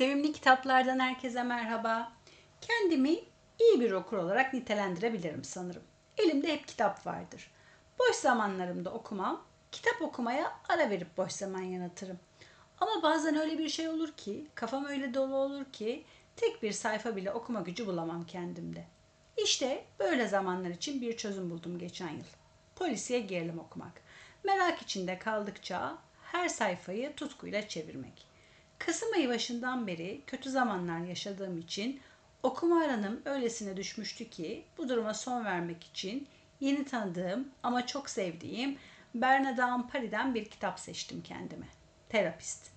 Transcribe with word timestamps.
Sevimli 0.00 0.32
kitaplardan 0.32 0.98
herkese 0.98 1.42
merhaba. 1.42 2.12
Kendimi 2.60 3.10
iyi 3.58 3.80
bir 3.80 3.92
okur 3.92 4.16
olarak 4.16 4.54
nitelendirebilirim 4.54 5.44
sanırım. 5.44 5.82
Elimde 6.18 6.52
hep 6.52 6.68
kitap 6.68 7.06
vardır. 7.06 7.50
Boş 7.98 8.16
zamanlarımda 8.16 8.90
okumam, 8.90 9.44
kitap 9.72 10.02
okumaya 10.02 10.52
ara 10.68 10.90
verip 10.90 11.16
boş 11.16 11.32
zaman 11.32 11.62
yanatırım. 11.62 12.18
Ama 12.80 13.02
bazen 13.02 13.36
öyle 13.36 13.58
bir 13.58 13.68
şey 13.68 13.88
olur 13.88 14.12
ki, 14.12 14.46
kafam 14.54 14.84
öyle 14.84 15.14
dolu 15.14 15.36
olur 15.36 15.64
ki 15.64 16.04
tek 16.36 16.62
bir 16.62 16.72
sayfa 16.72 17.16
bile 17.16 17.32
okuma 17.32 17.60
gücü 17.60 17.86
bulamam 17.86 18.26
kendimde. 18.26 18.84
İşte 19.36 19.84
böyle 19.98 20.28
zamanlar 20.28 20.70
için 20.70 21.00
bir 21.00 21.16
çözüm 21.16 21.50
buldum 21.50 21.78
geçen 21.78 22.10
yıl. 22.10 22.30
Polisiye 22.76 23.20
gerilim 23.20 23.58
okumak. 23.58 24.02
Merak 24.44 24.82
içinde 24.82 25.18
kaldıkça 25.18 25.98
her 26.32 26.48
sayfayı 26.48 27.14
tutkuyla 27.16 27.68
çevirmek. 27.68 28.30
Kasım 28.86 29.12
ayı 29.12 29.28
başından 29.28 29.86
beri 29.86 30.22
kötü 30.26 30.50
zamanlar 30.50 31.00
yaşadığım 31.00 31.58
için 31.58 32.00
okuma 32.42 32.84
aranım 32.84 33.22
öylesine 33.24 33.76
düşmüştü 33.76 34.30
ki 34.30 34.64
bu 34.78 34.88
duruma 34.88 35.14
son 35.14 35.44
vermek 35.44 35.84
için 35.84 36.28
yeni 36.60 36.84
tanıdığım 36.84 37.48
ama 37.62 37.86
çok 37.86 38.10
sevdiğim 38.10 38.78
Bernard 39.14 39.58
Ampari'den 39.58 40.34
bir 40.34 40.44
kitap 40.44 40.80
seçtim 40.80 41.22
kendime. 41.22 41.66
Terapist. 42.08 42.70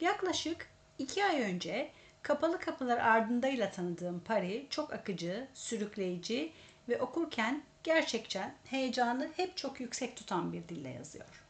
Yaklaşık 0.00 0.70
iki 0.98 1.24
ay 1.24 1.42
önce 1.42 1.90
Kapalı 2.22 2.58
Kapılar 2.58 2.98
Ardındayla 2.98 3.70
tanıdığım 3.70 4.20
Pari 4.20 4.66
çok 4.70 4.92
akıcı, 4.92 5.48
sürükleyici 5.54 6.52
ve 6.88 7.02
okurken 7.02 7.62
gerçekten 7.82 8.54
heyecanı 8.64 9.30
hep 9.36 9.56
çok 9.56 9.80
yüksek 9.80 10.16
tutan 10.16 10.52
bir 10.52 10.68
dille 10.68 10.88
yazıyor. 10.88 11.44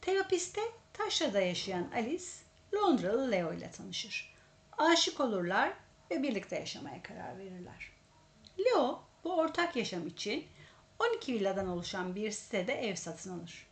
Terapiste 0.00 0.60
taşrada 0.92 1.40
yaşayan 1.40 1.90
Alice, 1.94 2.47
Londralı 2.74 3.30
Leo 3.30 3.52
ile 3.52 3.70
tanışır. 3.70 4.34
Aşık 4.78 5.20
olurlar 5.20 5.72
ve 6.10 6.22
birlikte 6.22 6.56
yaşamaya 6.56 7.02
karar 7.02 7.38
verirler. 7.38 7.92
Leo 8.58 9.02
bu 9.24 9.36
ortak 9.36 9.76
yaşam 9.76 10.06
için 10.06 10.46
12 10.98 11.34
villadan 11.34 11.68
oluşan 11.68 12.14
bir 12.14 12.30
sitede 12.30 12.74
ev 12.74 12.94
satın 12.94 13.38
alır. 13.38 13.66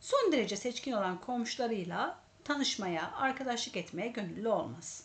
Son 0.00 0.32
derece 0.32 0.56
seçkin 0.56 0.92
olan 0.92 1.20
komşularıyla 1.20 2.18
tanışmaya, 2.44 3.12
arkadaşlık 3.12 3.76
etmeye 3.76 4.08
gönüllü 4.08 4.48
olmaz. 4.48 5.04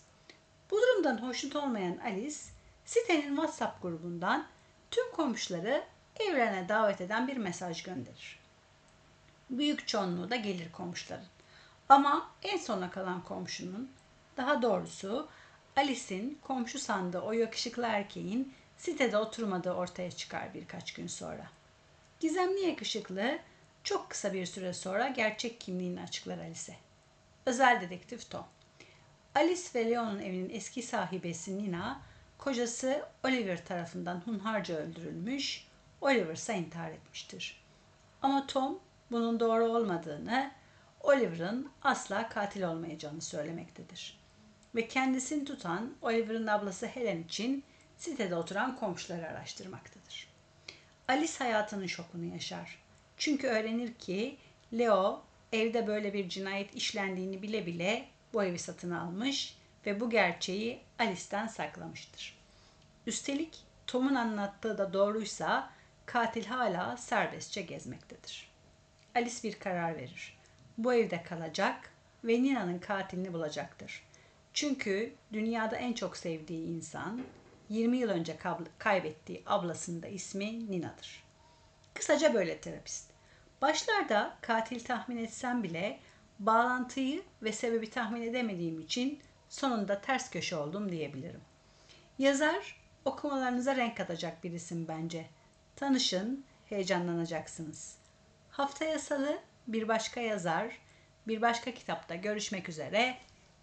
Bu 0.72 0.82
durumdan 0.82 1.22
hoşnut 1.22 1.56
olmayan 1.56 1.98
Alice, 1.98 2.38
sitenin 2.86 3.36
WhatsApp 3.36 3.82
grubundan 3.82 4.48
tüm 4.92 5.12
komşuları 5.12 5.84
evlerine 6.20 6.70
davet 6.70 7.02
eden 7.02 7.28
bir 7.28 7.38
mesaj 7.38 7.84
gönderir. 7.84 8.40
Büyük 9.50 9.88
çoğunluğu 9.88 10.30
da 10.30 10.36
gelir 10.36 10.72
komşuların. 10.72 11.26
Ama 11.90 12.30
en 12.44 12.58
sona 12.58 12.92
kalan 12.92 13.24
komşunun, 13.24 13.92
daha 14.38 14.62
doğrusu 14.62 15.28
Alice'in 15.76 16.40
komşu 16.44 16.80
sandığı 16.80 17.20
o 17.20 17.32
yakışıklı 17.32 17.84
erkeğin 17.84 18.54
sitede 18.78 19.18
oturmadığı 19.18 19.72
ortaya 19.74 20.12
çıkar 20.12 20.54
birkaç 20.54 20.94
gün 20.94 21.08
sonra. 21.08 21.48
Gizemli 22.20 22.60
yakışıklı 22.60 23.40
çok 23.84 24.10
kısa 24.10 24.34
bir 24.34 24.46
süre 24.46 24.74
sonra 24.74 25.08
gerçek 25.08 25.62
kimliğini 25.62 26.02
açıklar 26.02 26.38
Alice. 26.38 26.76
Özel 27.46 27.82
dedektif 27.82 28.30
Tom. 28.30 28.46
Alice 29.36 29.62
ve 29.76 29.92
Leon'un 29.92 30.20
evinin 30.20 30.50
eski 30.50 30.82
sahibesi 30.82 31.58
Nina, 31.58 32.02
kocası 32.38 33.06
Oliver 33.26 33.66
tarafından 33.66 34.22
hunharca 34.26 34.76
öldürülmüş, 34.76 35.68
Oliver 36.02 36.34
ise 36.34 36.58
intihar 36.58 36.92
etmiştir. 36.92 37.64
Ama 38.22 38.48
Tom 38.48 38.80
bunun 39.12 39.40
doğru 39.40 39.66
olmadığını, 39.66 40.52
Oliver'ın 41.02 41.72
asla 41.82 42.30
katil 42.30 42.64
olmayacağını 42.64 43.22
söylemektedir. 43.22 44.20
Ve 44.76 44.88
kendisini 44.88 45.46
tutan 45.46 45.94
Oliver'ın 46.02 46.48
ablası 46.48 46.86
Helen 46.88 47.24
için 47.24 47.64
sitede 47.98 48.36
oturan 48.36 48.76
komşuları 48.76 49.28
araştırmaktadır. 49.28 50.28
Alice 51.08 51.38
hayatının 51.38 51.88
şokunu 51.88 52.26
yaşar. 52.26 52.80
Çünkü 53.18 53.48
öğrenir 53.48 53.94
ki 53.94 54.38
Leo 54.74 55.24
evde 55.52 55.88
böyle 55.88 56.14
bir 56.14 56.30
cinayet 56.30 56.76
işlendiğini 56.76 57.42
bile 57.42 57.66
bile 57.66 58.08
bu 58.34 58.44
evi 58.44 58.60
satın 58.60 58.92
almış 58.92 59.58
ve 59.86 60.00
bu 60.00 60.10
gerçeği 60.10 60.82
Alice'den 61.00 61.48
saklamıştır. 61.48 62.38
Üstelik 63.08 63.64
Tom'un 63.88 64.16
anlattığı 64.16 64.78
da 64.78 64.94
doğruysa 64.94 65.70
katil 66.06 66.46
hala 66.46 66.98
serbestçe 66.98 67.62
gezmektedir. 67.62 68.52
Alice 69.16 69.44
bir 69.44 69.60
karar 69.60 69.98
verir. 69.98 70.37
Bu 70.78 70.94
evde 70.94 71.24
kalacak 71.24 71.92
ve 72.24 72.44
Nina'nın 72.44 72.80
katilini 72.80 73.34
bulacaktır. 73.34 74.04
Çünkü 74.54 75.14
dünyada 75.34 75.76
en 75.76 75.94
çok 75.94 76.18
sevdiği 76.18 76.68
insan 76.68 77.22
20 77.70 77.98
yıl 77.98 78.10
önce 78.10 78.38
kaybettiği 78.78 79.44
ablasının 79.46 80.02
da 80.02 80.08
ismi 80.08 80.72
Nina'dır. 80.72 81.24
Kısaca 81.94 82.34
böyle 82.34 82.58
terapist. 82.58 83.12
Başlarda 83.62 84.38
katil 84.42 84.84
tahmin 84.84 85.18
etsem 85.18 85.64
bile 85.64 86.00
bağlantıyı 86.40 87.24
ve 87.44 87.52
sebebi 87.52 87.90
tahmin 87.90 88.22
edemediğim 88.22 88.80
için 88.80 89.20
sonunda 89.50 90.02
ters 90.02 90.30
köşe 90.30 90.56
oldum 90.56 90.92
diyebilirim. 90.92 91.42
Yazar 92.20 92.82
okumalarınıza 93.06 93.76
renk 93.76 93.98
katacak 93.98 94.44
bir 94.44 94.52
isim 94.52 94.88
bence. 94.88 95.26
Tanışın, 95.76 96.46
heyecanlanacaksınız. 96.66 97.98
Haftaya 98.50 99.00
salı 99.00 99.40
bir 99.68 99.88
başka 99.88 100.22
yazar, 100.22 100.78
bir 101.28 101.42
başka 101.42 101.74
kitapta 101.74 102.16
görüşmek 102.16 102.70
üzere. 102.70 103.18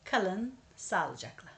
Kalın 0.05 0.55
sağlıcakla. 0.77 1.54